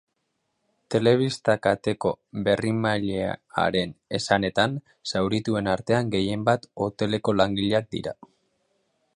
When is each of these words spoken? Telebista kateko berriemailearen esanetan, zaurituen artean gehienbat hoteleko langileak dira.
Telebista 0.93 1.55
kateko 1.65 2.13
berriemailearen 2.47 3.93
esanetan, 4.21 4.75
zaurituen 5.13 5.73
artean 5.77 6.11
gehienbat 6.17 6.69
hoteleko 6.87 7.37
langileak 7.43 7.91
dira. 7.99 8.17